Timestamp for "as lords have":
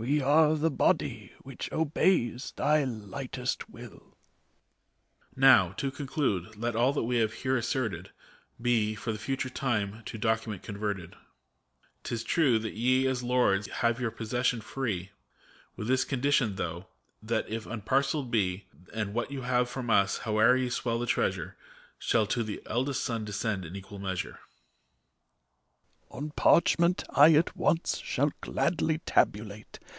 13.06-14.00